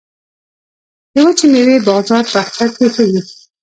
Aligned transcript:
د 1.13 1.15
وچې 1.25 1.45
میوې 1.53 1.77
بازار 1.87 2.23
په 2.31 2.37
اختر 2.43 2.67
کې 2.77 2.87
ښه 2.93 3.03
وي 3.09 3.21